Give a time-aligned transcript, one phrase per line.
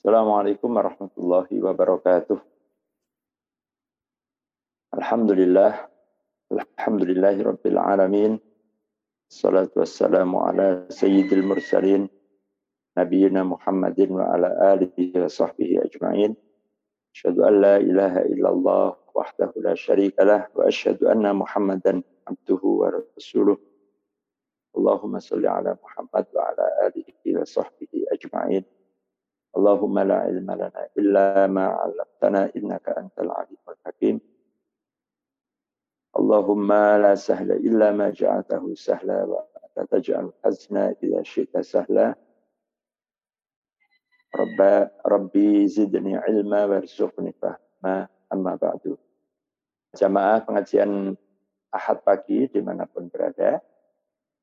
[0.00, 2.40] Assalamualaikum warahmatullahi wabarakatuh.
[4.96, 5.76] Alhamdulillah.
[6.48, 8.40] Alhamdulillahi rabbil alamin.
[9.28, 12.08] Salatu wassalamu ala sayyidil mursalin.
[12.96, 16.32] Nabiyyina Muhammadin wa ala alihi wa sahbihi ajma'in.
[17.12, 22.96] Asyhadu an la ilaha illallah wahdahu la syarika lah wa asyhadu anna Muhammadan abduhu wa
[22.96, 23.60] rasuluh.
[24.72, 28.64] Allahumma salli ala Muhammad wa ala alihi wa sahbihi ajma'in.
[29.50, 34.16] Allahumma la ilma lana illa ma 'allamtana innaka antal alimul hakim.
[36.14, 42.14] Allahumma la sahla illa ma ja'altahu sahla wa anta taj'al hazna idza syi'ta sahla.
[44.30, 48.94] Rabba, Rabbi zidni ilma warzuqni fahma amma ba'du.
[49.98, 51.18] Jamaah pengajian
[51.70, 53.62] Ahad pagi di mana pun berada.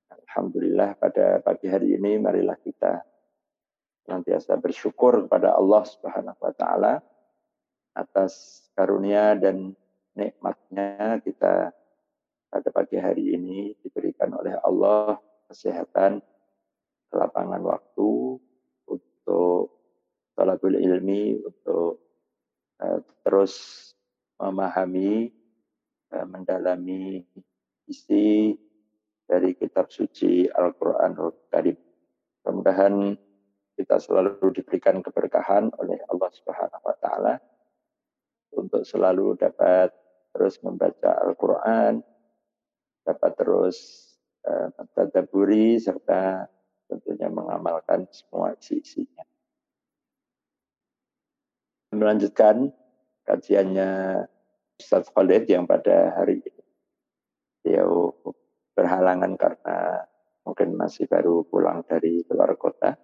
[0.07, 3.03] Alhamdulillah pada pagi hari ini marilah kita
[4.07, 7.03] senantiasa bersyukur kepada Allah Subhanahu wa taala
[7.91, 9.75] atas karunia dan
[10.15, 11.75] nikmatnya kita
[12.47, 15.19] pada pagi hari ini diberikan oleh Allah
[15.51, 16.23] kesehatan,
[17.11, 18.39] kelapangan waktu
[18.87, 19.75] untuk
[20.39, 21.99] talabul ilmi untuk
[22.79, 23.83] uh, terus
[24.39, 25.35] memahami,
[26.15, 27.27] uh, mendalami
[27.91, 28.55] isi
[29.27, 31.75] dari kitab suci Al-Quran Al-Karim.
[32.47, 33.26] Mudah-mudahan
[33.77, 37.33] kita selalu diberikan keberkahan oleh Allah Subhanahu wa taala
[38.57, 39.93] untuk selalu dapat
[40.33, 42.01] terus membaca Al-Qur'an,
[43.05, 43.77] dapat terus
[44.49, 44.73] uh,
[45.77, 46.49] serta
[46.89, 49.23] tentunya mengamalkan semua isi-isinya
[51.97, 52.69] melanjutkan
[53.23, 54.23] kajiannya
[54.77, 56.63] Ustaz Khalid yang pada hari ini.
[57.65, 58.13] Beliau
[58.77, 60.05] berhalangan karena
[60.45, 62.95] mungkin masih baru pulang dari luar kota.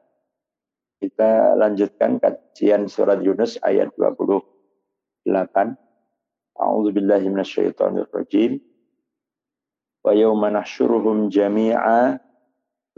[1.03, 5.27] Kita lanjutkan kajian surat Yunus ayat 28.
[6.59, 8.59] A'udzu billahi minasyaitonir rajim.
[10.03, 12.19] Wa yawma nahsyuruhum jami'a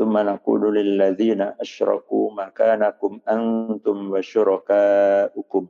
[0.00, 5.68] thumma naqulu lil ladzina asyraku makanakum antum wa syurakaukum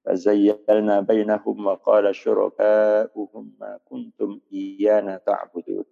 [0.00, 5.84] فزيلنا بينهم وقال شركاؤهم ما كنتم إيانا تعبدون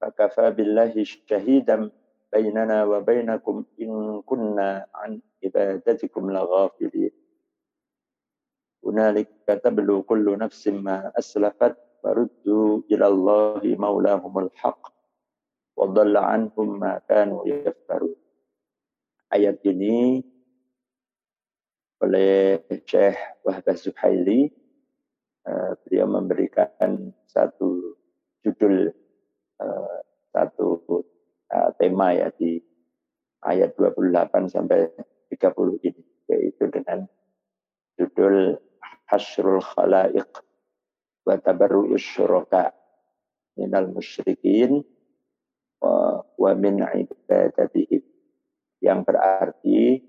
[0.00, 1.90] فكفى بالله شهيدا
[2.32, 7.10] بيننا وبينكم إن كنا عن عبادتكم لغافلين
[8.84, 14.82] هنالك تبلو كل نفس ما أسلفت فردوا إلى الله مولاهم الحق
[15.76, 18.26] وضل عنهم ما كانوا يفترون
[19.32, 20.22] ayat ini
[22.00, 24.52] oleh Syekh Wahbah Zuhaili.
[25.46, 27.94] Uh, beliau memberikan satu
[28.42, 28.90] judul,
[29.61, 29.97] uh,
[30.33, 30.81] satu
[31.53, 32.57] uh, tema ya di
[33.45, 34.89] ayat 28 sampai
[35.29, 37.05] 30 ini, yaitu dengan
[37.97, 38.57] judul
[39.09, 40.29] Hasrul Khalaiq
[41.27, 42.73] wa Tabarru'us Syuraka
[43.59, 44.81] minal musyrikin
[45.83, 48.03] wa, wa min ibadatihim
[48.81, 50.01] yang berarti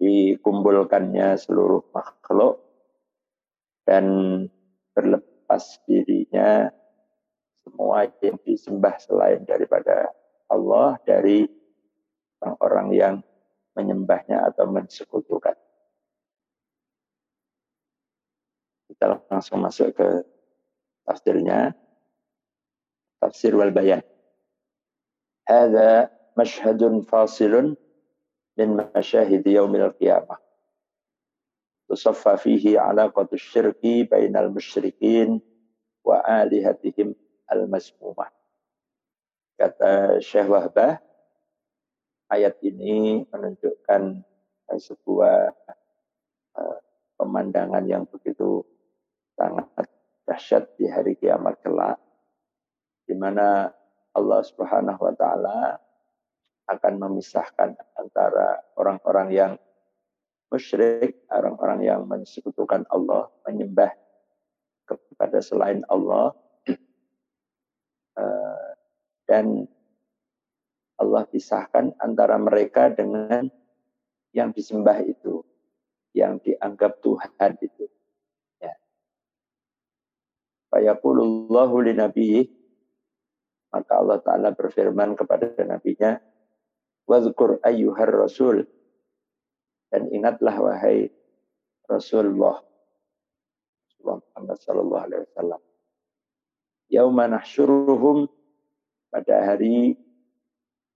[0.00, 2.58] dikumpulkannya seluruh makhluk
[3.86, 4.04] dan
[4.96, 6.72] berlepas dirinya
[7.64, 10.12] semua yang disembah selain daripada
[10.52, 11.48] Allah dari
[12.44, 13.14] orang-orang yang
[13.74, 15.56] menyembahnya atau mensekutukan.
[18.92, 20.08] Kita langsung masuk ke
[21.08, 21.72] tafsirnya.
[23.18, 24.04] Tafsir wal bayan.
[25.48, 27.74] Hada mashhadun fasilun
[28.54, 30.38] min masyahid yaumil qiyamah.
[31.88, 35.40] Tusaffa fihi alaqatu syirki bainal musyrikin
[36.04, 37.16] wa alihatihim
[37.54, 38.30] al-masmumah.
[39.54, 40.98] Kata Syekh Wahbah,
[42.34, 44.26] ayat ini menunjukkan
[44.74, 45.54] sebuah
[46.58, 46.78] eh,
[47.14, 48.66] pemandangan yang begitu
[49.38, 49.86] sangat
[50.26, 52.00] dahsyat di hari kiamat kelak
[53.04, 53.70] di mana
[54.14, 55.78] Allah Subhanahu wa taala
[56.64, 59.52] akan memisahkan antara orang-orang yang
[60.48, 63.92] musyrik, orang-orang yang mensekutukan Allah, menyembah
[64.88, 66.32] kepada selain Allah
[69.24, 69.66] dan
[70.94, 73.50] Allah pisahkan antara mereka dengan
[74.30, 75.42] yang disembah itu,
[76.14, 77.86] yang dianggap Tuhan itu.
[78.62, 78.74] Ya.
[80.70, 81.82] Fayaqulullahu
[83.74, 86.22] maka Allah Ta'ala berfirman kepada nabinya,
[87.10, 88.64] Wadhkur ayyuhar rasul.
[89.90, 91.10] Dan ingatlah wahai
[91.90, 92.62] Rasulullah.
[93.98, 95.73] Rasulullah Muhammad sallallahu.
[96.92, 98.28] Yauma nahsyuruhum
[99.08, 99.96] pada hari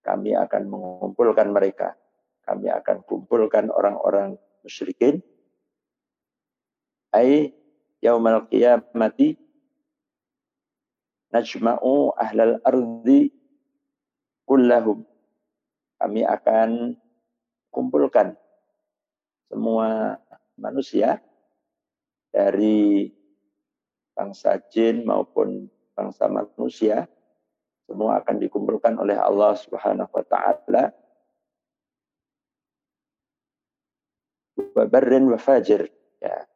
[0.05, 1.95] kami akan mengumpulkan mereka.
[2.49, 5.21] Kami akan kumpulkan orang-orang musyrikin.
[7.13, 7.53] Ay
[8.01, 9.37] yaumal qiyamati
[11.29, 13.33] najma'u ahlal ardi
[14.49, 15.05] kullahum.
[16.01, 16.97] Kami akan
[17.69, 18.33] kumpulkan
[19.53, 20.17] semua
[20.57, 21.21] manusia
[22.33, 23.09] dari
[24.17, 25.69] bangsa jin maupun
[25.99, 27.11] bangsa manusia
[27.91, 30.95] semua akan dikumpulkan oleh Allah Subhanahu wa taala.
[34.55, 35.91] Wa barrin wa fajir
[36.23, 36.47] ya.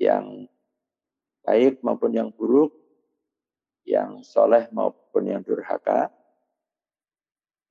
[0.00, 0.48] Yang
[1.44, 2.72] baik maupun yang buruk
[3.84, 6.08] yang soleh maupun yang durhaka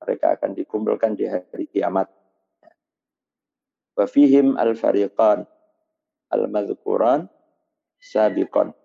[0.00, 2.06] mereka akan dikumpulkan di hari kiamat.
[3.96, 5.48] Wa fihim al-fariqan
[6.28, 7.32] al-madhkuran
[7.96, 8.76] sabiqan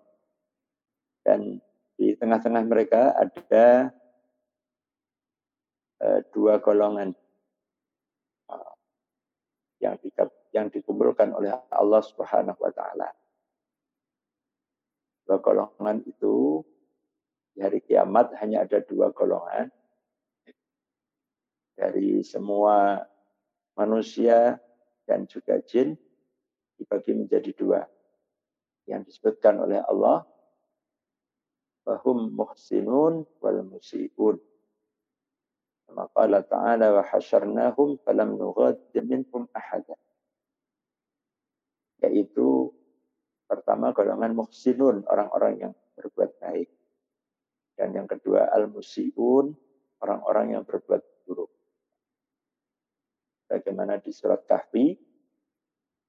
[1.22, 1.62] dan
[1.96, 3.94] di tengah-tengah mereka ada
[6.02, 7.14] uh, dua golongan
[8.50, 8.74] uh,
[9.78, 10.10] yang di,
[10.50, 13.08] yang dikumpulkan oleh Allah Subhanahu wa taala.
[15.22, 16.66] Dua golongan itu
[17.54, 19.70] di hari kiamat hanya ada dua golongan
[21.78, 23.04] dari semua
[23.78, 24.58] manusia
[25.06, 25.94] dan juga jin
[26.76, 27.80] dibagi menjadi dua
[28.90, 30.26] yang disebutkan oleh Allah
[31.82, 34.38] fahum muhsinun wal musiun.
[35.86, 39.98] Kama qala ta'ala wa hasyarnahum falam nughadir minhum ahada.
[42.02, 42.72] Yaitu
[43.46, 46.70] pertama golongan muhsinun, orang-orang yang berbuat baik.
[47.76, 49.52] Dan yang kedua al-musiun,
[50.00, 51.50] orang-orang yang berbuat buruk.
[53.48, 54.96] Bagaimana di surat Kahfi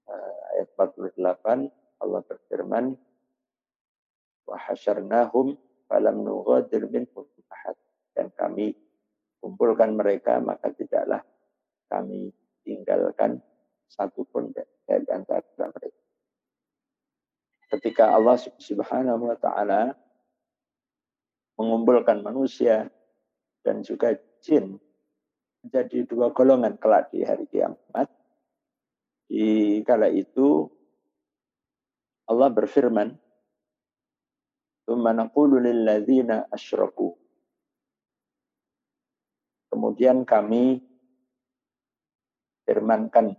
[0.08, 1.19] eh, ayat 48
[2.04, 2.96] Allah berfirman
[4.48, 5.56] wa hasyarnahum
[5.88, 7.78] falam nughadir minhum ahad
[8.16, 8.75] dan kami
[9.40, 11.24] kumpulkan mereka maka tidaklah
[11.92, 12.31] kami
[12.63, 13.44] tinggalkan
[13.92, 14.50] satupun
[14.88, 16.01] dari antara mereka.
[17.74, 19.94] Ketika Allah Subhanahu wa taala
[21.57, 22.90] mengumpulkan manusia
[23.62, 24.78] dan juga jin
[25.63, 28.12] menjadi dua golongan kelak di hari kiamat.
[29.31, 30.68] Di kala itu
[32.28, 33.16] Allah berfirman,
[39.74, 40.86] Kemudian kami
[42.63, 43.34] firmankan,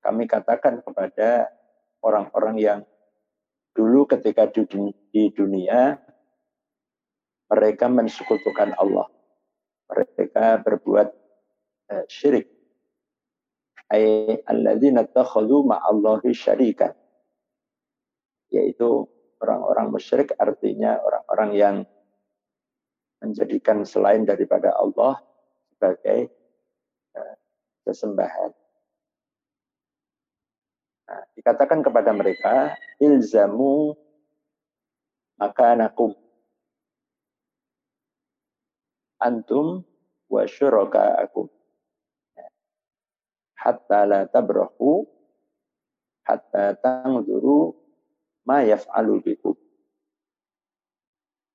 [0.00, 1.52] kami katakan kepada
[2.00, 2.80] orang-orang yang
[3.76, 6.00] dulu ketika di dunia
[7.50, 9.06] mereka mensekutukan Allah.
[9.92, 11.08] Mereka berbuat
[11.92, 12.48] uh, syirik.
[13.92, 16.96] Ay alladzina takhadhu ma'allahi syarikan.
[18.48, 19.06] Yaitu
[19.44, 21.76] orang-orang musyrik artinya orang-orang yang
[23.20, 25.20] menjadikan selain daripada Allah
[25.76, 26.32] sebagai
[27.12, 27.36] uh,
[27.84, 28.50] sesembahan.
[31.04, 33.92] Nah, dikatakan kepada mereka, ilzamu
[35.36, 36.16] maka nakum
[39.20, 39.84] antum
[40.28, 41.48] wa syuraka'akum
[43.64, 45.08] hatta la tabrahu
[46.28, 47.72] hatta tangzuru
[48.44, 49.56] ma yaf'alu bikum.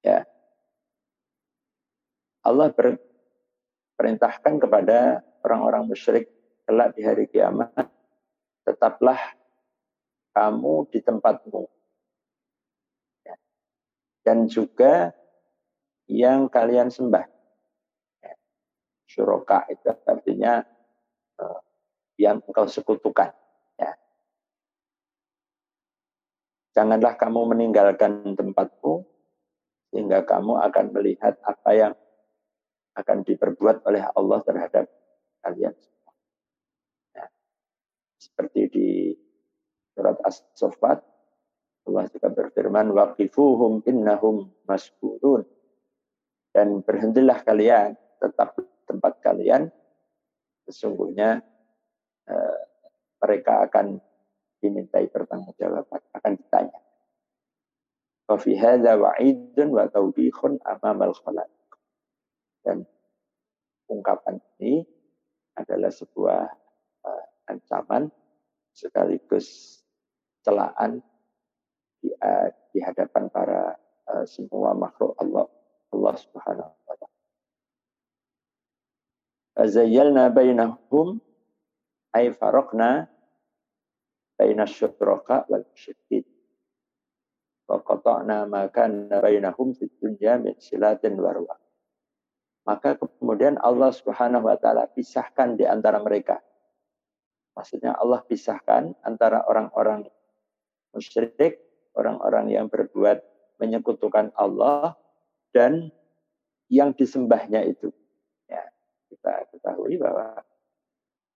[0.02, 0.26] Ya.
[2.42, 2.74] Allah
[4.00, 6.32] perintahkan kepada orang-orang musyrik
[6.66, 7.72] kelak di hari kiamat,
[8.66, 9.20] tetaplah
[10.34, 11.68] kamu di tempatmu.
[13.28, 13.36] Ya.
[14.26, 15.14] Dan juga
[16.10, 17.26] yang kalian sembah.
[18.24, 18.34] Ya.
[19.06, 20.66] Syuroka itu artinya
[21.38, 21.62] uh,
[22.18, 23.36] yang engkau sekutukan.
[26.80, 29.04] Janganlah kamu meninggalkan tempatmu
[29.92, 31.94] sehingga kamu akan melihat apa yang
[32.96, 34.88] akan diperbuat oleh Allah terhadap
[35.44, 36.16] kalian semua.
[37.12, 37.28] Ya.
[38.16, 38.88] Seperti di
[39.92, 41.04] surat As-Saffat,
[41.84, 45.44] Allah juga berfirman, waqifuhum innahum maskurun.
[46.56, 48.56] Dan berhentilah kalian, tetap
[48.88, 49.68] tempat kalian,
[50.64, 51.44] sesungguhnya
[52.24, 52.60] eh,
[53.20, 54.00] mereka akan
[54.60, 56.80] dimintai pertanggungjawaban akan ditanya.
[58.30, 61.50] Wa hadza wa'idun wa tawbihun amamal khalaq.
[62.62, 62.86] Dan
[63.90, 64.86] ungkapan ini
[65.58, 66.42] adalah sebuah
[67.04, 68.14] uh, ancaman
[68.76, 69.80] sekaligus
[70.46, 71.02] celaan
[72.00, 73.76] di, uh, di hadapan para
[74.08, 75.50] uh, semua makhluk Allah
[75.90, 77.08] Allah Subhanahu wa taala.
[79.58, 81.20] Fazayyalna bainahum
[82.14, 83.10] ay faraqna
[84.40, 85.68] baina syuraka wal.
[87.68, 88.48] Wa qata'na
[89.20, 90.40] bainahum fid dunya
[91.20, 91.60] warwa.
[92.64, 96.40] Maka kemudian Allah Subhanahu wa taala pisahkan di antara mereka.
[97.60, 100.08] Maksudnya Allah pisahkan antara orang-orang
[100.96, 101.60] musyrik,
[101.98, 103.20] orang-orang yang berbuat
[103.60, 104.96] menyekutukan Allah
[105.52, 105.92] dan
[106.72, 107.92] yang disembahnya itu.
[108.48, 108.64] Ya,
[109.12, 110.40] kita ketahui bahwa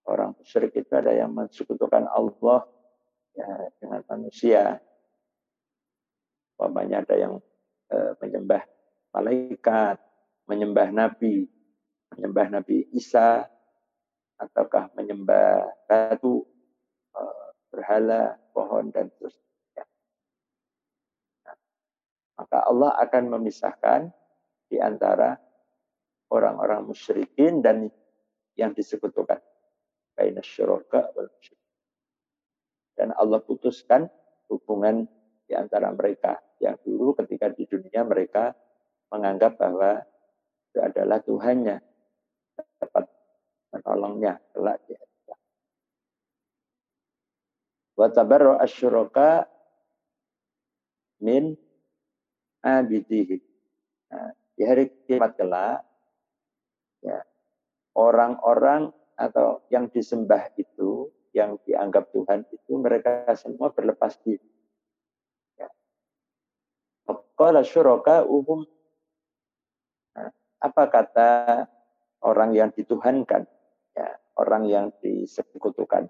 [0.06, 2.64] orang musyrik itu ada yang mensekutukan Allah
[3.34, 3.50] ya,
[3.82, 4.78] dengan manusia.
[6.58, 7.34] Umpamanya ada yang
[7.92, 8.64] e, menyembah
[9.14, 9.98] malaikat,
[10.48, 11.50] menyembah nabi,
[12.14, 13.44] menyembah Nabi Isa,
[14.38, 16.46] ataukah menyembah batu,
[17.12, 17.22] e,
[17.74, 19.86] berhala, pohon, dan seterusnya.
[21.50, 21.58] Nah,
[22.38, 24.02] maka Allah akan memisahkan
[24.70, 25.38] di antara
[26.34, 27.90] orang-orang musyrikin dan
[28.58, 29.42] yang disekutukan.
[30.14, 31.30] Baina syuraka wal
[33.04, 34.08] Dan Allah putuskan
[34.48, 35.04] hubungan
[35.44, 36.40] di antara mereka.
[36.64, 38.56] Yang dulu ketika di dunia mereka
[39.12, 40.00] menganggap bahwa
[40.72, 41.84] itu adalah Tuhannya.
[42.80, 43.06] Dapat
[43.76, 45.40] menolongnya kelak di akhirat.
[48.00, 49.52] Wa tabarra asyuraka
[51.20, 51.60] min
[52.64, 53.36] abidihi.
[54.16, 55.84] Nah, di hari kiamat kelak,
[57.04, 57.20] ya,
[58.00, 64.46] orang-orang atau yang disembah itu, yang dianggap Tuhan itu, mereka semua berlepas diri.
[65.58, 65.68] Ya.
[67.34, 68.64] Qala syuraka uhum.
[70.14, 70.30] Nah,
[70.62, 71.30] apa kata
[72.22, 73.50] orang yang dituhankan?
[73.98, 76.08] Ya, orang yang disekutukan.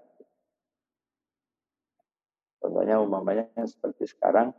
[2.60, 4.52] Contohnya umumnya seperti sekarang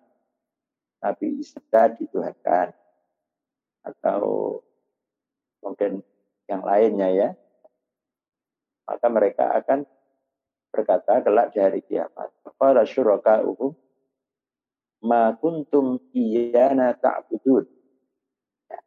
[1.01, 1.61] Nabi Isa
[1.93, 2.73] dituhankan
[3.85, 4.57] atau
[5.61, 6.01] mungkin
[6.45, 7.29] yang lainnya ya
[8.85, 9.85] maka mereka akan
[10.75, 12.35] berkata kelak di hari kiamat.
[12.59, 13.71] Qala syuraka'uhum
[15.07, 17.63] ma kuntum iyana ta'budun.
[18.67, 18.79] Ya.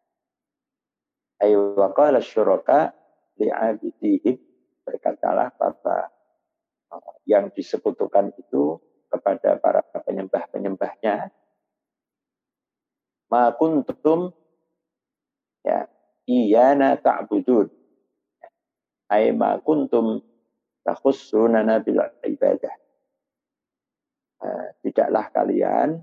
[1.49, 2.93] Ayo wa qala syuraka
[3.41, 4.37] li'abidihim
[4.85, 6.13] berkatalah para
[7.25, 8.77] yang disekutukan itu
[9.09, 11.33] kepada para penyembah-penyembahnya
[13.33, 14.37] ma kuntum
[15.65, 15.89] ya
[16.29, 17.73] iyana ta'budun
[19.09, 20.21] Aima kuntum
[20.89, 22.73] takhussunana bil ibadah.
[24.41, 26.01] Uh, tidaklah kalian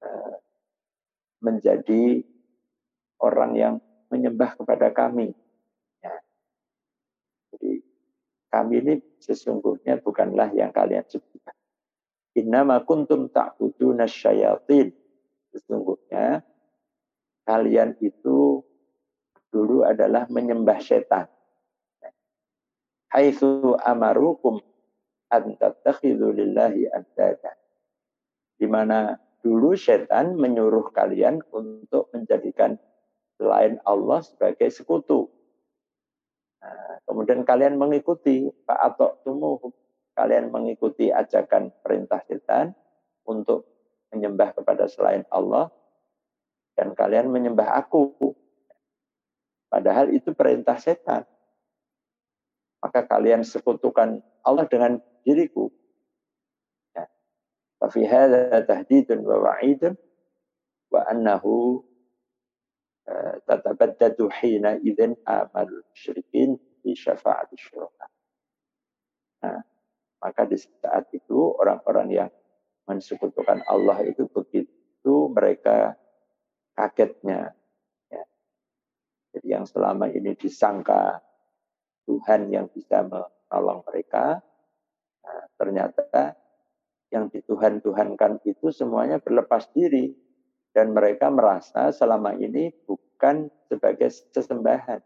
[0.00, 0.34] uh,
[1.44, 2.24] menjadi
[3.20, 3.74] orang yang
[4.08, 5.36] menyembah kepada kami.
[6.00, 6.16] Ya.
[7.52, 7.84] Jadi
[8.48, 11.52] kami ini sesungguhnya bukanlah yang kalian sebutkan.
[12.38, 14.94] Innama kuntum ta'buduna syayatin.
[15.50, 16.46] Sesungguhnya
[17.44, 18.62] kalian itu
[19.50, 21.26] dulu adalah menyembah setan
[23.10, 24.62] haitsu amarukum
[25.30, 27.54] an tattakhidhu lillahi andada.
[28.58, 32.76] Di mana dulu setan menyuruh kalian untuk menjadikan
[33.40, 35.26] selain Allah sebagai sekutu.
[36.60, 39.58] Nah, kemudian kalian mengikuti fa'atok tumuh.
[40.12, 42.76] Kalian mengikuti ajakan perintah setan
[43.24, 43.64] untuk
[44.12, 45.72] menyembah kepada selain Allah
[46.76, 48.12] dan kalian menyembah aku.
[49.70, 51.29] Padahal itu perintah setan
[52.80, 55.68] maka kalian sekutukan Allah dengan diriku.
[56.96, 57.04] Ya.
[57.76, 59.94] Fafi hadza tahdidun wa wa'idun
[60.90, 61.84] wa annahu
[63.04, 68.08] eh, tatabaddadu hina idzin amal syirikin di syafaat syurga.
[69.44, 69.60] Nah,
[70.20, 72.30] maka di saat itu orang-orang yang
[72.88, 75.96] mensekutukan Allah itu begitu mereka
[76.76, 77.52] kagetnya.
[78.08, 78.24] Ya.
[79.36, 81.20] Jadi yang selama ini disangka
[82.10, 84.42] Tuhan yang bisa menolong mereka.
[85.22, 86.34] Nah, ternyata
[87.14, 90.10] yang dituhan-tuhankan itu semuanya berlepas diri.
[90.70, 95.02] Dan mereka merasa selama ini bukan sebagai sesembahan.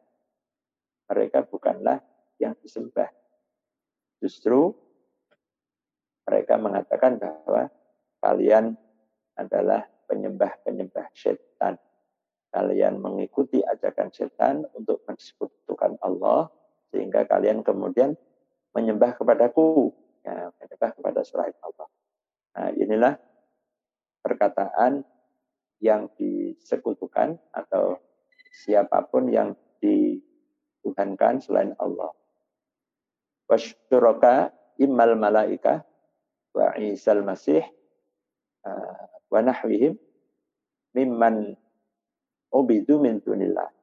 [1.09, 2.01] Mereka bukanlah
[2.41, 3.09] yang disembah.
[4.21, 4.73] Justru
[6.25, 7.69] mereka mengatakan bahwa
[8.21, 8.77] kalian
[9.37, 11.81] adalah penyembah-penyembah setan.
[12.53, 16.53] Kalian mengikuti ajakan setan untuk mensekutukan Allah
[16.95, 18.15] sehingga kalian kemudian
[18.71, 19.91] menyembah kepadaku,
[20.23, 21.89] ya, menyembah kepada selain Allah.
[22.55, 23.15] Nah, inilah
[24.23, 25.03] perkataan
[25.83, 27.99] yang disekutukan atau
[28.55, 32.15] siapa pun yang dituhankan selain Allah.
[33.51, 35.83] Wasyuraka immal malaika
[36.55, 37.67] wa Isal Masih
[38.63, 39.99] uh, wa nahwihim
[40.95, 41.59] mimman
[42.55, 43.74] ubidu min dunillah.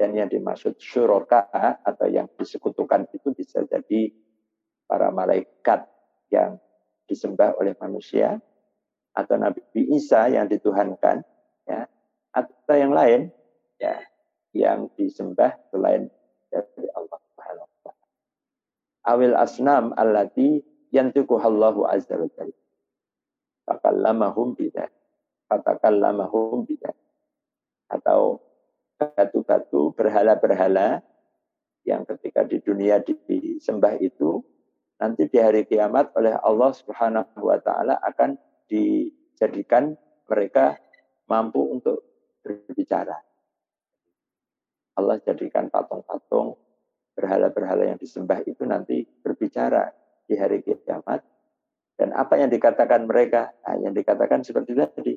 [0.00, 1.52] Dan yang dimaksud syuroka
[1.84, 4.08] atau yang disekutukan itu bisa jadi
[4.88, 5.84] para malaikat
[6.32, 6.56] yang
[7.04, 8.40] disembah oleh manusia
[9.12, 9.60] atau Nabi
[9.92, 11.20] Isa yang dituhankan
[11.68, 11.84] ya
[12.32, 13.28] atau yang lain
[13.76, 14.00] ya
[14.56, 16.08] yang disembah selain
[16.48, 18.06] dari Allah Subhanahu wa taala.
[19.04, 20.64] Awil asnam allati
[20.96, 22.58] yantiquhallahu azza wa jalla.
[23.68, 24.96] Fakallamahum bidzalik.
[25.46, 27.06] Fatakallamahum bidzalik.
[27.90, 28.42] Atau
[29.00, 31.00] batu-batu berhala-berhala
[31.88, 34.44] yang ketika di dunia disembah itu
[35.00, 38.36] nanti di hari kiamat oleh Allah Subhanahu wa taala akan
[38.68, 39.96] dijadikan
[40.28, 40.76] mereka
[41.24, 42.04] mampu untuk
[42.44, 43.16] berbicara.
[45.00, 46.60] Allah jadikan patung-patung
[47.16, 49.88] berhala-berhala yang disembah itu nanti berbicara
[50.28, 51.24] di hari kiamat.
[51.96, 53.52] Dan apa yang dikatakan mereka?
[53.64, 55.14] Nah, yang dikatakan seperti tadi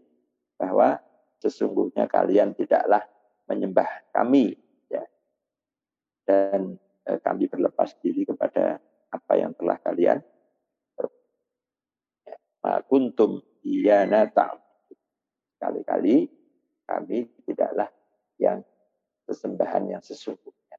[0.60, 1.00] bahwa
[1.40, 3.04] sesungguhnya kalian tidaklah
[3.48, 4.56] menyembah kami
[4.88, 5.04] ya.
[6.24, 8.80] Dan eh, kami berlepas diri kepada
[9.14, 10.20] apa yang telah kalian
[12.26, 12.36] ya.
[12.88, 14.28] kuntum iyana
[15.64, 16.28] Kali-kali
[16.84, 17.88] kami tidaklah
[18.36, 18.60] yang
[19.24, 20.76] sesembahan yang sesungguhnya.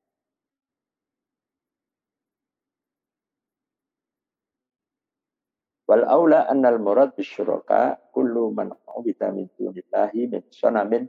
[5.84, 11.04] Wal aula annal murad bisyuraka kullu man ubita min dunillahi min sanamin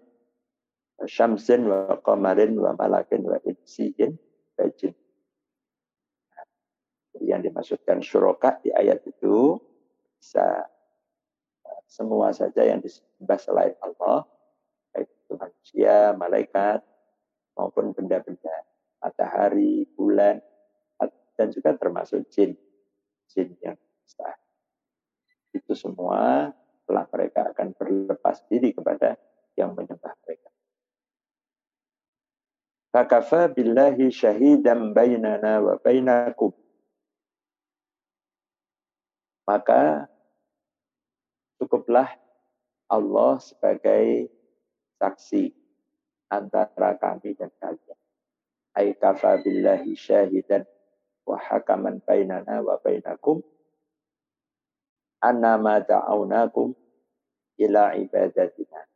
[1.04, 4.16] syamsin wa qamarin wa malakin wa insiin
[4.56, 4.96] wa jin.
[7.20, 9.60] Yang dimaksudkan syuraka di ayat itu
[10.20, 10.68] bisa
[11.86, 14.24] semua saja yang disembah selain Allah,
[14.96, 16.80] baik itu manusia, malaikat,
[17.56, 18.56] maupun benda-benda
[19.00, 20.42] matahari, bulan,
[21.36, 22.56] dan juga termasuk jin,
[23.30, 24.40] jin yang besar.
[25.52, 26.52] Itu semua
[26.88, 29.20] telah mereka akan berlepas diri kepada
[29.60, 30.55] yang menyembah mereka.
[32.96, 36.56] Fakafa billahi syahidan bainana wa bainakum.
[39.44, 40.08] Maka
[41.60, 42.08] cukuplah
[42.88, 44.32] Allah sebagai
[44.96, 45.52] saksi
[46.32, 48.00] antara kami dan kalian.
[48.72, 50.64] Ay kafa billahi syahidan
[51.28, 53.44] wa hakaman bainana wa bainakum
[55.20, 56.72] anna ma ta'aunakum
[57.60, 58.88] ila ibadatina.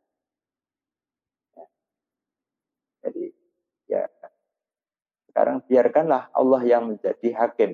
[1.52, 1.64] Ya.
[3.04, 3.39] Jadi
[5.40, 7.72] sekarang biarkanlah Allah yang menjadi hakim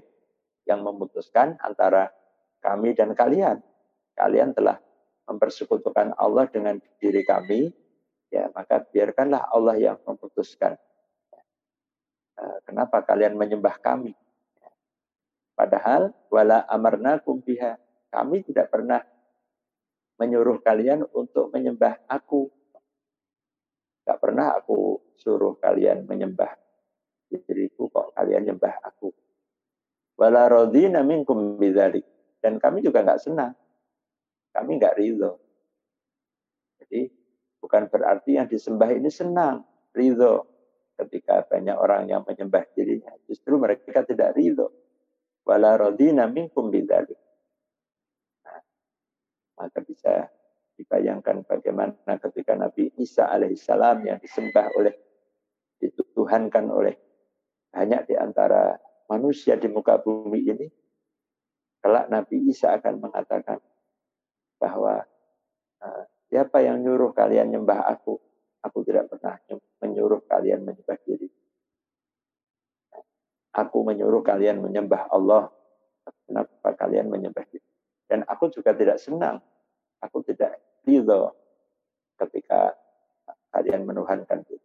[0.71, 2.15] yang memutuskan antara
[2.63, 3.59] kami dan kalian.
[4.15, 4.79] Kalian telah
[5.27, 7.67] mempersekutukan Allah dengan diri kami,
[8.31, 10.79] ya maka biarkanlah Allah yang memutuskan.
[12.39, 14.15] Eh, kenapa kalian menyembah kami?
[15.59, 17.83] Padahal wala amarnakum biha.
[18.15, 19.03] Kami tidak pernah
[20.23, 22.47] menyuruh kalian untuk menyembah aku.
[24.07, 26.66] Tidak pernah aku suruh kalian menyembah
[27.31, 29.11] diriku kok kalian nyembah aku.
[30.17, 32.05] Wala radina minkum bidzalik.
[32.41, 33.53] Dan kami juga nggak senang
[34.57, 35.37] kami nggak ridho.
[36.81, 37.13] Jadi
[37.61, 39.61] bukan berarti yang disembah ini senang,
[39.93, 40.49] ridho.
[40.97, 44.73] Ketika banyak orang yang menyembah dirinya, justru mereka tidak ridho.
[45.45, 47.21] Wala radina minkum bidalik.
[48.49, 48.61] Nah,
[49.61, 50.25] maka bisa
[50.81, 54.97] dibayangkan bagaimana ketika Nabi Isa alaihissalam yang disembah oleh,
[55.77, 56.97] dituhankan oleh
[57.77, 58.73] banyak di antara
[59.13, 60.67] manusia di muka bumi ini,
[61.85, 63.61] kelak Nabi Isa akan mengatakan,
[64.57, 65.05] bahwa
[65.85, 68.17] uh, siapa yang nyuruh kalian nyembah aku,
[68.65, 69.37] aku tidak pernah
[69.85, 71.29] menyuruh kalian menyembah diri.
[73.53, 75.53] Aku menyuruh kalian menyembah Allah.
[76.25, 77.69] Kenapa kalian menyembah diri?
[78.09, 79.45] Dan aku juga tidak senang.
[80.01, 80.57] Aku tidak
[80.89, 81.33] ridho
[82.17, 82.73] ketika
[83.53, 84.56] kalian menuhankan diri.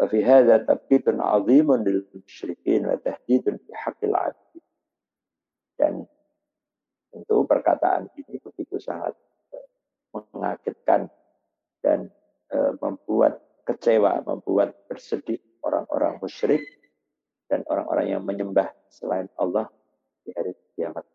[0.00, 4.36] وفي هذا تبكيت عظيم للمشركين وتهديد في حق العبد.
[5.74, 6.06] Dan
[7.14, 9.14] Tentu perkataan ini begitu sangat
[9.54, 9.66] eh,
[10.10, 11.06] mengagetkan
[11.78, 12.10] dan
[12.50, 16.64] e, membuat kecewa, membuat bersedih orang-orang musyrik
[17.46, 19.70] dan orang-orang yang menyembah selain Allah
[20.26, 21.06] di hari kiamat.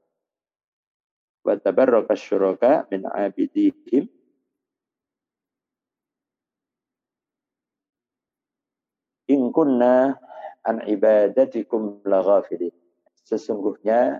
[1.43, 4.07] Wa tabarraka syuraka min abidihim
[9.54, 10.18] kunna
[10.66, 12.74] an ibadatikum laghafilin.
[13.24, 14.18] Sesungguhnya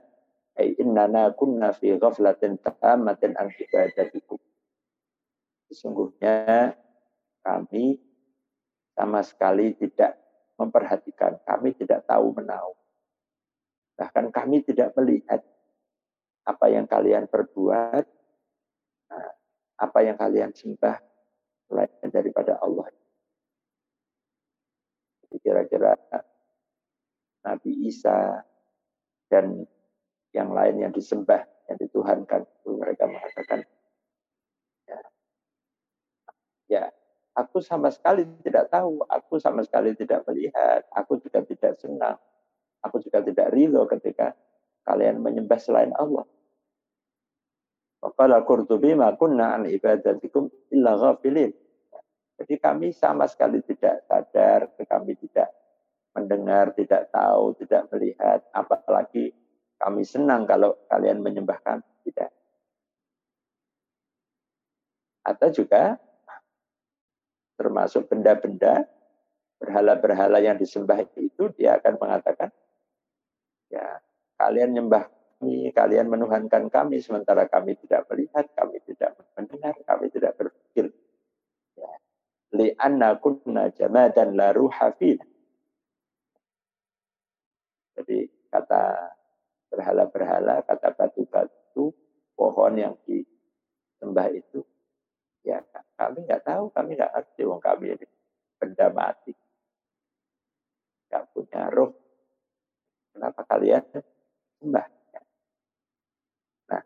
[0.54, 4.38] Ay innana kunna fi ghaflatin tammatin an ibadatikum.
[5.66, 6.78] Sesungguhnya
[7.42, 7.98] kami
[8.94, 10.14] sama sekali tidak
[10.54, 12.70] memperhatikan, kami tidak tahu menahu.
[13.98, 15.42] Bahkan kami tidak melihat
[16.46, 18.06] apa yang kalian perbuat,
[19.10, 19.30] nah,
[19.82, 21.02] apa yang kalian sembah
[21.66, 22.93] selain daripada Allah.
[25.40, 25.96] Kira-kira
[27.44, 28.42] Nabi Isa
[29.28, 29.66] dan
[30.34, 32.42] yang lain yang disembah, yang dituhankan.
[32.64, 33.60] Mereka mengatakan,
[34.88, 35.00] ya,
[36.68, 36.84] ya
[37.34, 42.14] Aku sama sekali tidak tahu, aku sama sekali tidak melihat, aku juga tidak senang,
[42.78, 44.38] aku juga tidak ridho ketika
[44.86, 46.22] kalian menyembah selain Allah.
[47.98, 51.50] Faqala Qurtubi ma an ibadatikum illa ghafilin.
[52.34, 55.54] Jadi kami sama sekali tidak sadar, kami tidak
[56.14, 59.34] mendengar, tidak tahu, tidak melihat, apalagi
[59.78, 61.86] kami senang kalau kalian menyembah kami.
[62.04, 62.30] Tidak.
[65.24, 65.96] Atau juga
[67.56, 68.84] termasuk benda-benda
[69.62, 72.50] berhala-berhala yang disembah itu dia akan mengatakan
[73.72, 74.02] ya
[74.36, 75.08] kalian nyembah
[75.44, 80.88] kami, kalian menuhankan kami sementara kami tidak melihat, kami tidak mendengar, kami tidak berpikir.
[81.76, 81.92] Ya.
[82.54, 84.94] Li'anna kunna jamadan la ruha
[87.94, 88.18] Jadi
[88.50, 88.82] kata
[89.70, 91.90] berhala-berhala, kata batu-batu,
[92.38, 94.62] pohon yang disembah itu
[95.44, 95.60] Ya,
[96.00, 97.42] kami nggak tahu, kami nggak ngerti.
[97.44, 98.06] Wong kami ini
[98.56, 99.36] benda mati.
[101.12, 101.92] Nggak punya roh.
[103.12, 103.84] Kenapa kalian
[104.58, 104.86] sembah?
[106.72, 106.82] Nah,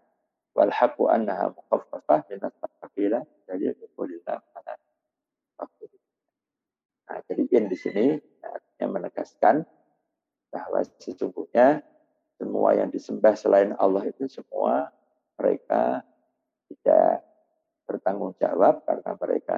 [0.59, 4.43] wal haqu annaha muqaffafah min at-taqilah jadi qulillah
[7.09, 8.07] Nah, jadi in di sini
[8.45, 9.65] artinya menegaskan
[10.53, 11.81] bahwa sesungguhnya
[12.39, 14.93] semua yang disembah selain Allah itu semua
[15.41, 16.05] mereka
[16.69, 17.25] tidak
[17.89, 19.57] bertanggung jawab karena mereka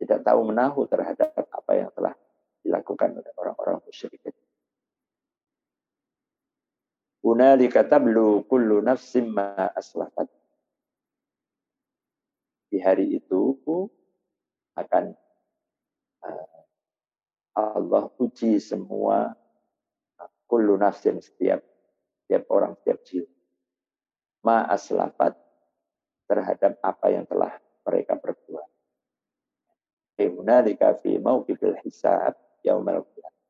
[0.00, 2.14] tidak tahu menahu terhadap apa yang telah
[2.62, 4.22] dilakukan oleh orang-orang musyrik.
[7.22, 10.26] Hunalika tablu kullu nafsim ma aslafat.
[12.72, 13.54] Di hari itu
[14.78, 15.12] akan
[16.24, 16.58] uh,
[17.58, 19.32] Allah uji semua
[20.18, 21.60] uh, kullu nafsin setiap
[22.24, 23.30] setiap orang setiap jiwa.
[24.42, 25.38] Ma aslafat
[26.26, 27.52] terhadap apa yang telah
[27.86, 28.68] mereka perbuat.
[30.22, 33.42] Hunalika fi mauqibil hisab yaumal qiyamah.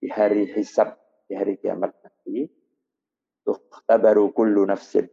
[0.00, 0.96] Di hari hisab,
[1.28, 2.48] di hari kiamat nanti,
[3.44, 5.06] tukhtabaru kullu nafsin.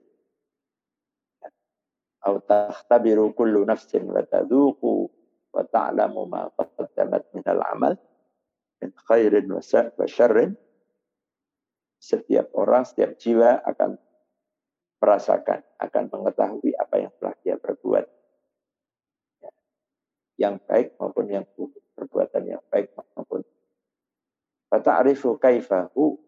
[2.28, 4.12] Atau takhtabiru kullu nafsin.
[11.98, 13.96] Setiap orang, setiap jiwa akan
[15.00, 18.06] merasakan, akan mengetahui apa yang telah dia perbuat.
[19.40, 19.52] Ya.
[20.36, 23.48] Yang baik maupun yang buruk, perbuatan yang baik maupun
[24.68, 26.20] Fata'rifu kaifahu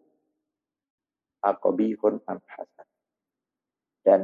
[1.44, 2.88] akobihun am hasan.
[4.00, 4.20] Dan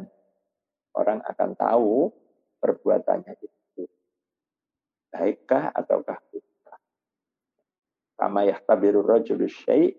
[0.97, 2.11] orang akan tahu
[2.59, 3.85] perbuatannya itu
[5.17, 6.45] baikkah ataukah buruk.
[8.17, 9.93] Kama yahtabiru rajulu syai'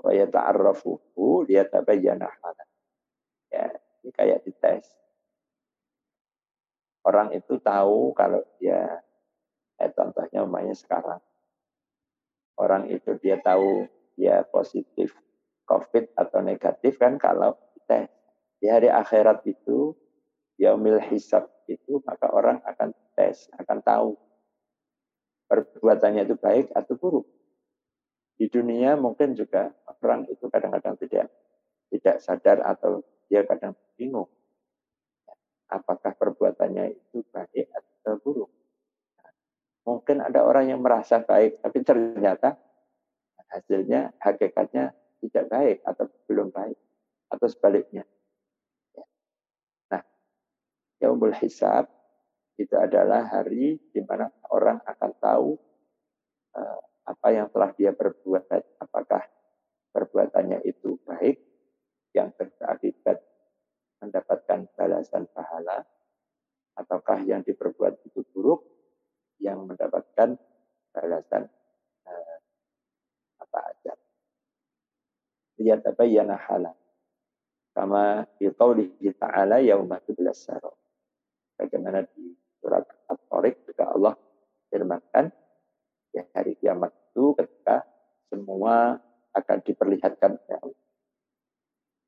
[0.00, 2.68] wa yata'arrafuhu liyatabayyana halan.
[3.52, 3.68] Ya,
[4.04, 4.88] ini kayak dites.
[7.06, 9.04] Orang itu tahu kalau dia,
[9.78, 11.22] eh, contohnya umpamanya sekarang.
[12.56, 13.84] Orang itu dia tahu
[14.16, 15.12] dia positif
[15.68, 18.08] COVID atau negatif kan kalau dites.
[18.56, 19.92] Di hari akhirat itu,
[20.56, 24.08] yaumil hisab itu, maka orang akan tes, akan tahu
[25.46, 27.26] perbuatannya itu baik atau buruk.
[28.36, 29.72] Di dunia mungkin juga
[30.04, 31.32] orang itu kadang-kadang tidak
[31.88, 34.28] tidak sadar atau dia kadang bingung.
[35.66, 38.50] Apakah perbuatannya itu baik atau buruk.
[39.86, 42.58] Mungkin ada orang yang merasa baik, tapi ternyata
[43.50, 44.90] hasilnya, hakikatnya
[45.22, 46.78] tidak baik atau belum baik.
[47.30, 48.06] Atau sebaliknya.
[51.02, 51.88] Yaumul Hisab
[52.56, 55.48] itu adalah hari di mana orang akan tahu
[56.56, 58.48] uh, apa yang telah dia perbuat,
[58.82, 59.22] apakah
[59.94, 61.38] perbuatannya itu baik
[62.16, 63.22] yang berakibat
[64.00, 65.84] mendapatkan balasan pahala
[66.76, 68.64] ataukah yang diperbuat itu buruk
[69.40, 70.36] yang mendapatkan
[70.92, 71.48] balasan
[72.04, 72.36] eh,
[73.40, 73.92] apa aja.
[75.60, 76.76] Lihat apa yang halal.
[77.76, 78.48] Kama di
[79.12, 80.85] ta'ala yauma tublas sarah.
[81.56, 84.14] Bagaimana di surat At-Tariq juga Allah
[84.68, 85.32] firmankan
[86.12, 87.84] ya hari kiamat itu ketika
[88.28, 89.00] semua
[89.36, 90.82] akan diperlihatkan oleh Allah.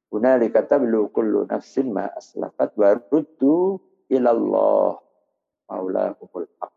[0.09, 3.77] Hunalika tablu kullu nafsin ma aslafat wa ruddu
[4.09, 4.97] ilallah
[5.69, 6.73] maulahumul haq.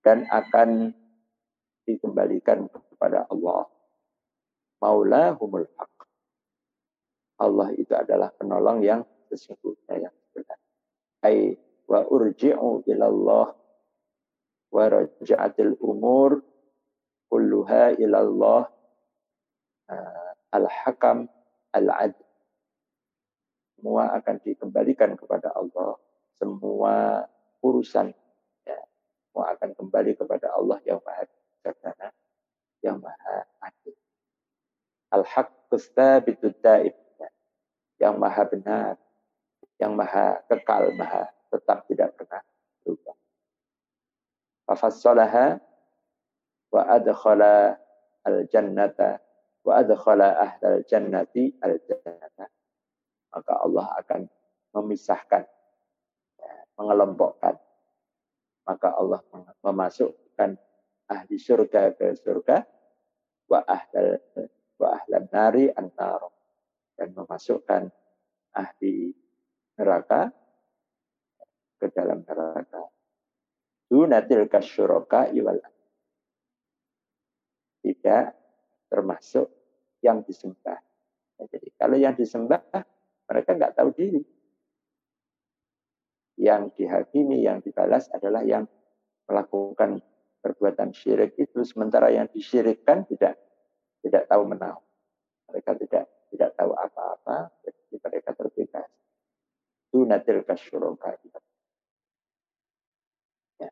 [0.00, 0.96] Dan akan
[1.84, 3.68] dikembalikan kepada Allah.
[4.80, 5.94] Maulahumul haq.
[7.38, 10.58] Allah itu adalah penolong yang sesungguhnya yang benar.
[11.24, 13.50] Ai wa urji'u ilallah
[14.68, 16.44] wa raja'atil umur
[17.32, 18.68] kulluha ilallah
[19.90, 21.26] uh, al-hakam
[21.74, 22.26] al-adl.
[23.78, 25.94] Semua akan dikembalikan kepada Allah.
[26.38, 27.26] Semua
[27.62, 28.14] urusan
[29.38, 32.10] semua akan kembali kepada Allah yang Maha Bijaksana,
[32.82, 33.94] yang Maha Adil.
[35.14, 36.90] Al-Haqqus Thabitud Daib.
[38.02, 38.98] Yang Maha benar,
[39.78, 42.42] yang Maha kekal, Maha tetap tidak pernah
[42.82, 43.16] berubah.
[44.68, 45.56] Fafassalaha
[46.68, 47.78] wa adkhala
[48.26, 49.22] al-jannata
[49.64, 52.46] wa adkhala ahlal jannati al-jannata.
[53.32, 54.20] Maka Allah akan
[54.76, 55.44] memisahkan,
[56.36, 57.54] ya, mengelompokkan.
[58.68, 59.24] Maka Allah
[59.64, 60.50] memasukkan
[61.08, 62.60] ahli surga ke surga
[63.48, 64.20] wa ahlal
[64.76, 66.20] wa ahlan nari antar
[67.00, 67.88] dan memasukkan
[68.52, 69.16] ahli
[69.78, 70.34] neraka
[71.78, 72.82] ke dalam neraka.
[73.88, 75.62] Dunatil kasyuraka iwal
[77.80, 78.36] tidak
[78.90, 79.48] termasuk
[80.04, 80.76] yang disembah.
[81.38, 82.60] Ya, jadi kalau yang disembah
[83.28, 84.22] mereka nggak tahu diri.
[86.38, 88.68] Yang dihakimi, yang dibalas adalah yang
[89.26, 89.98] melakukan
[90.38, 93.34] perbuatan syirik itu, sementara yang disyirikkan tidak
[94.06, 94.78] tidak tahu menahu.
[95.50, 98.97] Mereka tidak tidak tahu apa-apa, jadi mereka terbebas.
[99.88, 101.16] Dunatil kasyuroka.
[103.58, 103.70] Ya.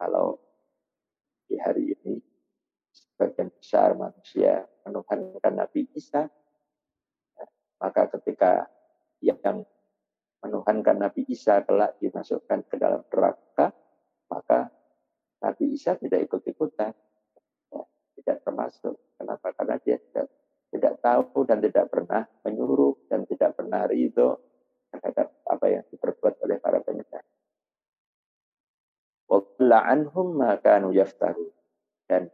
[0.00, 0.40] Kalau
[1.44, 2.18] di hari ini
[2.90, 6.24] sebagian besar manusia menuhankan Nabi Isa,
[7.36, 7.46] ya,
[7.78, 8.64] maka ketika
[9.20, 9.64] yang
[10.40, 13.76] menuhankan Nabi Isa kelak dimasukkan ke dalam neraka,
[14.32, 14.72] maka
[15.44, 16.96] Nabi Isa tidak ikut-ikutan
[18.24, 18.96] tidak termasuk.
[19.20, 19.52] Kenapa?
[19.52, 20.26] Karena dia tidak,
[20.72, 24.40] tidak tahu dan tidak pernah menyuruh dan tidak pernah ridho
[24.94, 27.22] terhadap apa yang diperbuat oleh para penyembah.
[29.26, 30.38] Walla anhum
[30.94, 31.50] yaftaru.
[32.06, 32.30] Dan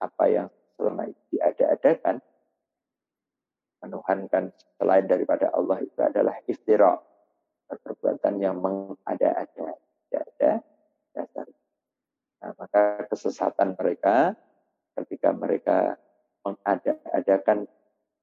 [0.00, 2.22] apa yang selama ini diada-adakan,
[3.82, 6.96] menuhankan selain daripada Allah itu adalah iftira.
[7.68, 9.76] Perbuatan yang mengada-ada.
[9.76, 10.52] Tidak ada
[11.12, 11.46] dasar.
[12.40, 14.32] Nah, maka kesesatan mereka
[14.96, 16.00] ketika mereka
[16.40, 17.68] mengadakan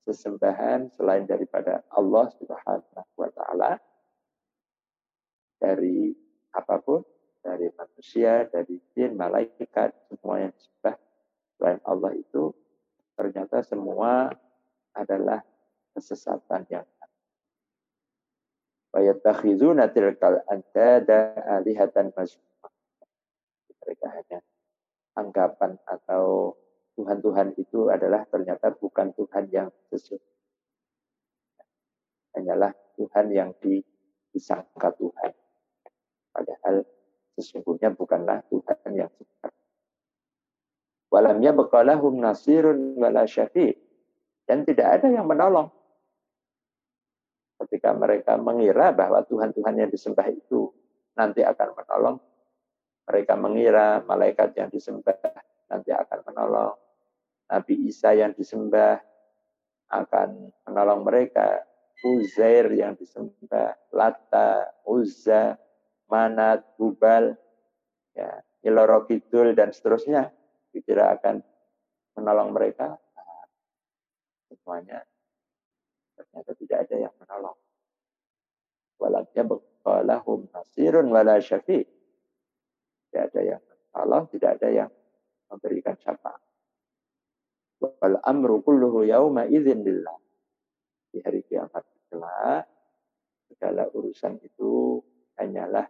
[0.06, 3.72] sesembahan selain daripada Allah Subhanahu wa taala
[5.58, 6.14] dari
[6.54, 7.02] apa pun
[7.42, 10.96] dari manusia, dari jin, malaikat, semua yang disembah
[11.58, 12.54] selain Allah itu
[13.18, 14.30] ternyata semua
[14.96, 15.42] adalah
[15.94, 16.86] kesesatan yang
[18.96, 22.40] Wayatakhizuna tilkal andada alihatan masjid.
[23.84, 24.40] Mereka hanya
[25.20, 26.56] anggapan atau
[26.96, 30.36] Tuhan-Tuhan itu adalah ternyata bukan Tuhan yang sesungguhnya.
[32.36, 33.52] Hanyalah Tuhan yang
[34.32, 35.32] disangka Tuhan.
[36.32, 36.84] Padahal
[37.36, 39.64] sesungguhnya bukanlah Tuhan yang sebenarnya.
[41.12, 43.76] Walamnya bekalahum nasirun wala syafi'
[44.48, 45.72] dan tidak ada yang menolong.
[47.56, 50.76] Ketika mereka mengira bahwa Tuhan-Tuhan yang disembah itu
[51.16, 52.18] nanti akan menolong,
[53.08, 55.16] mereka mengira malaikat yang disembah
[55.72, 56.76] nanti akan menolong.
[57.46, 58.98] Nabi Isa yang disembah
[59.94, 61.62] akan menolong mereka.
[62.06, 65.58] Uzair yang disembah, Lata, Uzza,
[66.12, 67.34] Manat, Bubal,
[68.14, 68.30] ya,
[68.62, 70.30] Iloro Kidul, dan seterusnya.
[70.70, 71.40] Dikira akan
[72.20, 72.94] menolong mereka.
[72.94, 73.46] Nah,
[74.52, 75.00] semuanya
[76.16, 77.58] ternyata tidak ada yang menolong.
[78.96, 81.84] Walatnya bekalahum nasirun wala syafi'
[83.08, 84.92] Tidak ada yang menolong, tidak ada yang
[85.48, 86.45] memberikan syafaat.
[88.02, 90.18] Wal amru kulluhu yauma idzin lillah.
[91.12, 92.68] Di hari kiamat kelak
[93.52, 95.00] segala urusan itu
[95.40, 95.88] hanyalah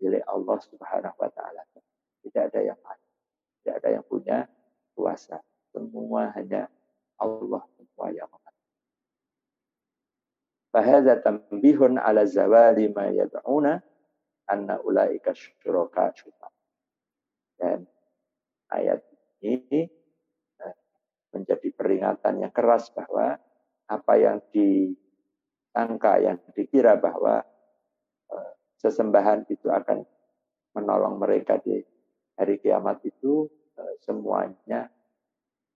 [0.00, 1.62] milik Allah Subhanahu wa taala.
[2.24, 3.04] Tidak ada yang lain.
[3.62, 4.46] Tidak ada yang punya
[4.94, 5.38] kuasa.
[5.70, 6.66] Semua hanya
[7.18, 8.30] Allah semua yang.
[10.68, 13.80] Fahadha tambihun ala zawali ma yad'una
[14.46, 16.12] anna ulaika syuraka
[17.56, 17.88] Dan
[18.68, 19.00] ayat
[19.40, 19.88] ini
[21.32, 23.36] menjadi peringatan yang keras bahwa
[23.88, 27.44] apa yang disangka, yang dikira bahwa
[28.32, 30.04] eh, sesembahan itu akan
[30.76, 31.80] menolong mereka di
[32.36, 34.88] hari kiamat itu eh, semuanya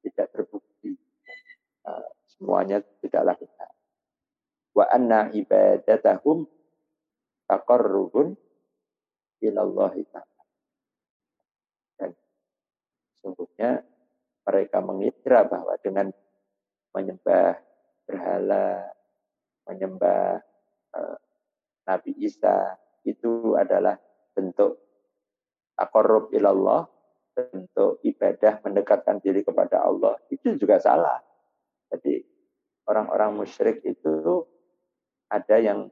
[0.05, 0.93] tidak terbukti.
[1.89, 3.71] Eh, semuanya tidaklah benar.
[4.73, 6.49] Wa anna ibadatahum
[7.45, 8.33] taqarrubun
[9.43, 10.43] ilallahi ta'ala.
[11.99, 12.11] Dan
[13.21, 13.85] sungguhnya
[14.43, 16.11] mereka mengira bahwa dengan
[16.93, 17.57] menyembah
[18.07, 18.91] berhala,
[19.71, 20.43] menyembah
[20.93, 21.17] uh,
[21.87, 22.77] Nabi Isa
[23.07, 23.99] itu adalah
[24.35, 24.79] bentuk
[25.79, 26.87] akorup ilallah,
[27.33, 30.19] bentuk ibadah mendekatkan diri kepada Allah.
[30.29, 31.19] Itu juga salah.
[31.91, 32.23] Jadi
[32.87, 34.45] orang-orang musyrik itu
[35.33, 35.89] ada yang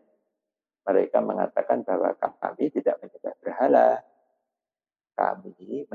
[0.84, 3.88] mereka mengatakan bahwa kami tidak menyembah berhala,
[5.16, 5.86] kami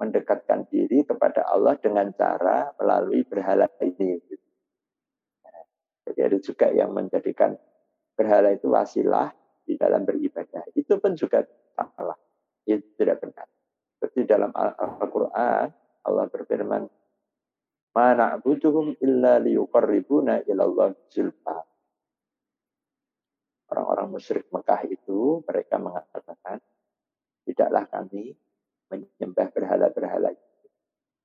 [0.00, 4.16] mendekatkan diri kepada Allah dengan cara melalui berhala ini.
[6.08, 7.52] Jadi ada juga yang menjadikan
[8.16, 9.28] berhala itu wasilah
[9.62, 10.64] di dalam beribadah.
[10.72, 11.44] Itu pun juga
[11.76, 12.16] salah.
[12.64, 13.46] Itu tidak benar.
[14.00, 15.68] Seperti dalam Al-Quran,
[16.08, 16.82] Allah berfirman,
[17.90, 21.58] Ma na'buduhum illa liyuqarribuna ilallah zulfa.
[23.70, 26.58] Orang-orang musyrik Mekah itu, mereka mengatakan,
[27.44, 28.34] tidaklah kami
[28.90, 30.34] menyembah berhala-berhala.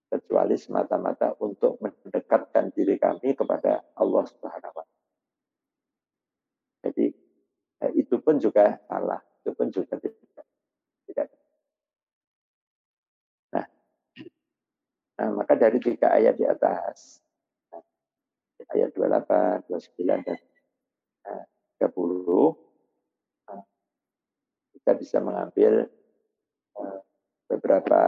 [0.06, 4.86] Kecuali semata-mata untuk mendekatkan diri kami kepada Allah Subhanahu wa
[6.86, 7.06] Jadi
[7.82, 10.45] eh, itu pun juga salah, itu pun juga tidak.
[11.10, 11.28] tidak.
[13.49, 13.65] Nah,
[15.17, 17.19] nah, maka dari tiga ayat di atas,
[17.73, 17.82] nah,
[18.78, 20.38] ayat 28, 29, dan
[21.25, 21.43] nah,
[21.82, 21.89] 30,
[23.49, 23.63] nah,
[24.78, 25.89] kita bisa mengambil
[26.78, 27.05] uh,
[27.50, 28.00] beberapa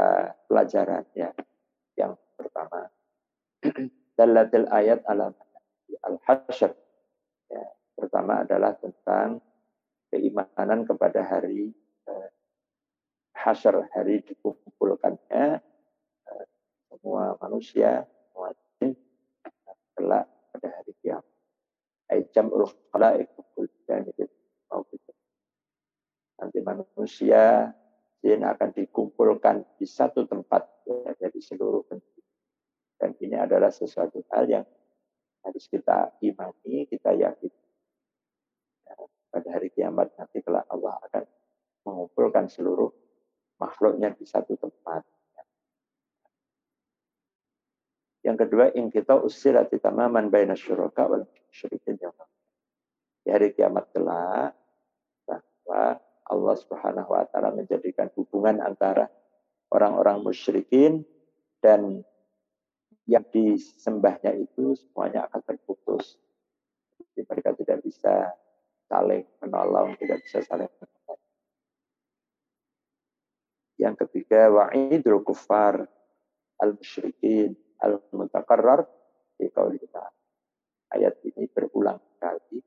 [0.50, 1.32] pelajaran ya.
[1.98, 2.90] Yang pertama,
[4.18, 5.34] dalatil ayat alam
[6.06, 6.74] al-hasyr.
[7.48, 7.66] Ya,
[7.98, 9.42] pertama adalah tentang
[10.14, 11.74] keimanan kepada hari
[12.08, 12.30] eh,
[13.34, 15.62] hasyr, hari dikumpulkannya
[16.28, 16.46] eh,
[16.92, 18.94] semua manusia, semua jin
[19.98, 21.26] kelak pada hari kiamat.
[22.54, 23.30] Ul khalaik
[26.38, 27.74] Nanti manusia
[28.28, 32.28] jin akan dikumpulkan di satu tempat ya, dari seluruh penjuru.
[33.00, 34.66] Dan ini adalah sesuatu hal yang
[35.48, 37.54] harus kita imani, kita yakin.
[38.84, 38.96] Ya,
[39.32, 41.24] pada hari kiamat nanti kalau Allah akan
[41.88, 42.92] mengumpulkan seluruh
[43.64, 45.08] makhluknya di satu tempat.
[45.08, 45.44] Ya.
[48.28, 51.96] Yang kedua, in kita usirati tamaman baina syuraka wal syurikin
[53.24, 54.52] Di hari kiamat kelak,
[56.48, 59.12] Allah Subhanahu wa taala menjadikan hubungan antara
[59.68, 61.04] orang-orang musyrikin
[61.60, 62.08] dan
[63.04, 66.16] yang disembahnya itu semuanya akan terputus.
[66.96, 68.32] Jadi mereka tidak bisa
[68.88, 71.20] saling menolong, tidak bisa saling menolong.
[73.76, 75.84] Yang ketiga, wa'idul kufar
[76.64, 78.88] al-musyrikin al-mutakarrar
[79.36, 80.04] di kita.
[80.96, 82.64] Ayat ini berulang kali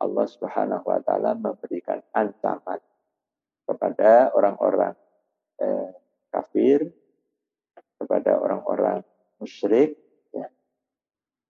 [0.00, 2.80] Allah Subhanahu wa taala memberikan ancaman
[3.82, 4.94] kepada orang-orang
[5.58, 5.90] eh,
[6.30, 6.86] kafir,
[7.98, 9.02] kepada orang-orang
[9.42, 9.98] musyrik
[10.30, 10.46] ya,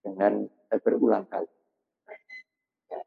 [0.01, 1.53] dengan eh, berulang kali.
[2.88, 3.05] Ya.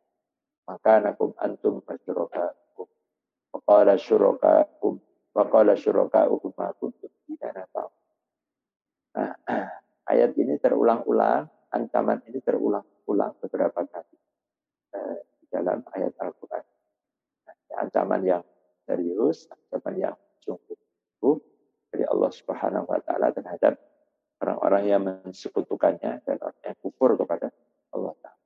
[0.70, 2.86] Maka nakum antum fasyurakakum.
[3.50, 5.02] Waqala syurakakum.
[5.34, 7.10] Waqala syurakaukum ma kuntum
[9.16, 9.32] Nah,
[10.14, 14.18] ayat ini terulang-ulang, ancaman ini terulang-ulang beberapa kali.
[14.94, 15.18] Eh,
[15.50, 16.66] dalam ayat Al-Quran.
[17.50, 18.46] Nah, ancaman yang
[18.86, 21.42] serius, ancaman yang sungguh
[21.90, 23.82] dari Allah Subhanahu wa taala terhadap
[24.44, 27.50] orang-orang yang mensekutukannya dan orang yang kufur kepada
[27.96, 28.44] Allah taala.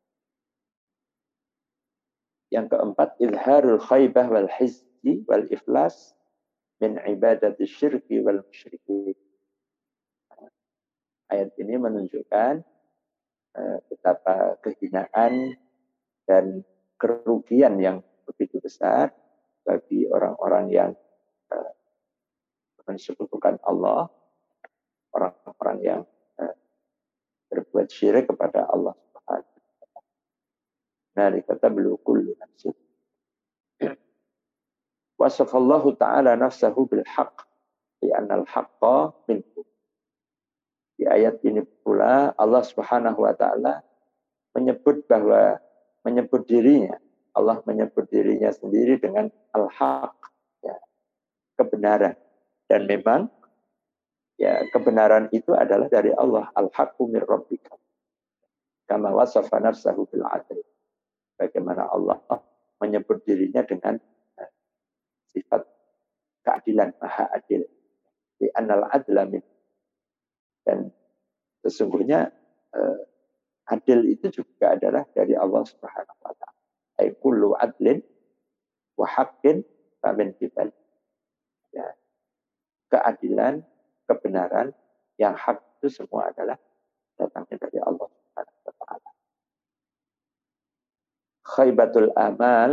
[2.49, 6.17] Yang keempat, izharul khaybah wal hizji wal iflas
[6.81, 9.17] min ibadati syirki wal musyrikin.
[11.29, 12.65] Ayat ini menunjukkan
[13.53, 15.53] uh, betapa kehinaan
[16.25, 16.65] dan
[16.97, 19.13] kerugian yang begitu besar
[19.65, 20.91] bagi orang-orang yang
[21.53, 21.71] uh,
[22.85, 24.09] mensekutukan Allah,
[25.13, 26.01] orang-orang yang
[26.41, 26.55] uh,
[27.49, 30.01] berbuat syirik kepada Allah Subhanahu wa taala.
[31.17, 32.73] Nah, kata beliau kullu nafsin.
[35.19, 37.43] Wasafallahu ta'ala nafsahu bil haqq
[37.99, 39.67] li'anna al-haqqa minhu.
[40.95, 43.83] Di ayat ini pula Allah Subhanahu wa taala
[44.55, 45.59] menyebut bahwa
[46.07, 46.95] menyebut dirinya.
[47.37, 50.13] Allah menyebut dirinya sendiri dengan al-haq,
[50.65, 50.75] ya,
[51.59, 52.17] kebenaran.
[52.69, 53.29] Dan memang
[54.37, 57.77] ya kebenaran itu adalah dari Allah, al-haqqu min rabbika.
[58.89, 60.25] Kama wasafa nafsahu bil.
[61.39, 62.19] Bagaimana Allah
[62.81, 63.95] menyebut dirinya dengan
[64.35, 64.45] ya,
[65.31, 65.63] sifat
[66.43, 67.63] keadilan, maha adil.
[68.39, 69.43] Di anal adla min.
[70.65, 70.91] Dan
[71.63, 72.31] sesungguhnya
[72.75, 72.99] eh,
[73.69, 76.58] Adil itu juga adalah dari Allah Subhanahu wa taala.
[76.99, 78.03] Ai kullu adlin
[78.99, 79.63] wa haqqin
[80.03, 80.67] famin kibal.
[81.71, 81.95] Ya.
[82.91, 83.63] Keadilan,
[84.09, 84.75] kebenaran
[85.15, 86.59] yang hak itu semua adalah
[87.15, 89.09] datangnya dari Allah Subhanahu wa taala.
[91.47, 92.71] Khaybatul amal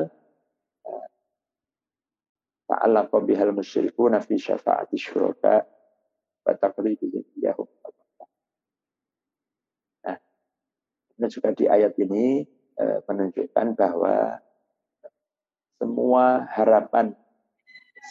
[2.66, 5.62] ta'allaqa bihal musyrikuna fi syafa'ati syuraka
[6.42, 7.70] wa taqlidihim iyahum
[11.16, 12.44] Dan juga di ayat ini
[12.78, 14.40] menunjukkan bahwa
[15.80, 17.12] semua harapan,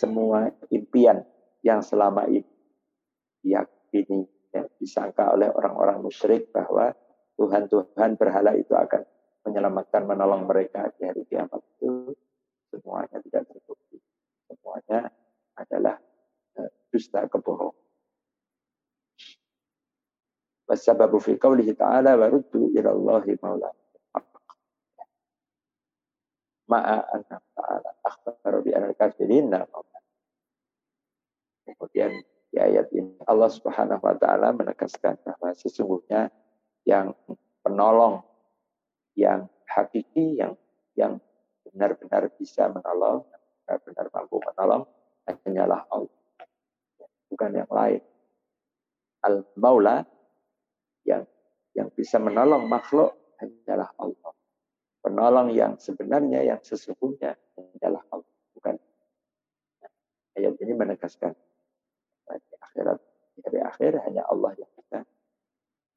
[0.02, 1.26] semua impian
[1.66, 2.46] yang selama ini
[3.46, 6.94] diyakini ya, disangka oleh orang-orang musyrik bahwa
[7.36, 9.06] Tuhan-Tuhan berhala itu akan
[9.46, 12.16] menyelamatkan, menolong mereka di hari kiamat itu
[12.74, 14.02] semuanya tidak terbukti.
[14.50, 15.12] Semuanya
[15.60, 15.96] adalah
[16.58, 17.84] uh, dusta kebohongan.
[20.66, 23.38] Wasababu fi qawlihi ta'ala wa ila Allahi.
[26.66, 29.54] Ma'a anna ta'ala akhbaru bi kafirin
[31.66, 32.12] Kemudian
[32.54, 36.30] di ayat ini Allah Subhanahu wa taala menegaskan bahwa sesungguhnya
[36.86, 37.14] yang
[37.66, 38.22] penolong
[39.18, 40.54] yang hakiki yang
[40.94, 41.18] yang
[41.66, 43.26] benar-benar bisa menolong,
[43.66, 44.84] benar-benar mampu menolong
[45.26, 46.22] hanyalah Allah.
[47.28, 48.02] Bukan yang lain.
[49.26, 50.06] Al-Maula
[51.02, 51.26] yang
[51.74, 54.35] yang bisa menolong makhluk hanyalah Allah.
[55.06, 58.34] Penolong yang sebenarnya, yang sesungguhnya hanyalah Allah.
[58.58, 58.76] Bukan.
[60.34, 61.38] Ayat ini menegaskan
[62.26, 62.98] di akhirat,
[63.38, 65.06] di hari akhir hanya Allah yang bisa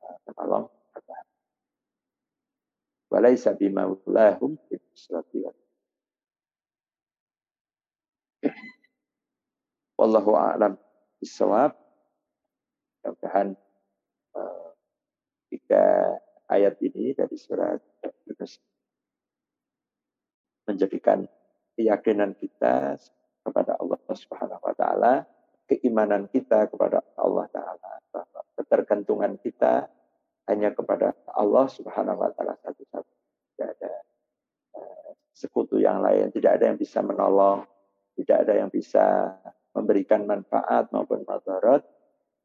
[0.04, 0.68] uh, menolong
[3.08, 5.40] Walaysa bimaulahum bisrati
[9.98, 10.76] Wallahu a'lam
[11.18, 11.72] bisawab.
[13.00, 13.56] Mudah-mudahan
[14.36, 14.70] uh,
[15.48, 16.14] tiga
[16.52, 17.80] ayat ini dari surat
[18.28, 18.60] Yunus
[20.68, 21.24] menjadikan
[21.74, 23.00] keyakinan kita
[23.40, 25.24] kepada Allah Subhanahu wa taala,
[25.64, 27.92] keimanan kita kepada Allah taala,
[28.60, 29.88] ketergantungan kita
[30.48, 33.12] hanya kepada Allah Subhanahu wa taala satu-satu.
[33.56, 33.92] Tidak ada
[34.76, 37.64] uh, sekutu yang lain, tidak ada yang bisa menolong,
[38.20, 39.32] tidak ada yang bisa
[39.72, 41.86] memberikan manfaat maupun madarat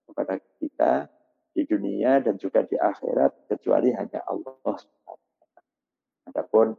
[0.05, 1.09] kepada kita
[1.53, 4.77] di dunia dan juga di akhirat kecuali hanya Allah.
[6.29, 6.73] Adapun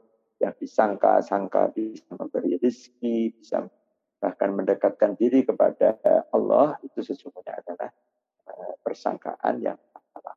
[0.44, 3.64] yang disangka-sangka bisa memberi rezeki, bisa
[4.20, 5.96] bahkan mendekatkan diri kepada
[6.32, 7.88] Allah itu sesungguhnya adalah
[8.52, 9.80] eh, persangkaan yang
[10.12, 10.36] salah.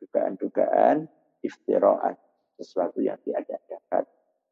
[0.00, 1.04] Dugaan-dugaan
[1.44, 2.16] iftiraan
[2.56, 4.04] sesuatu yang diadakan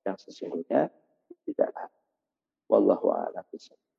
[0.04, 0.92] yang sesungguhnya
[1.48, 1.88] tidaklah.
[2.68, 3.89] Wallahu a'lam bishawab.